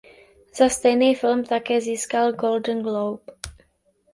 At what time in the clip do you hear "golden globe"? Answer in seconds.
2.33-3.21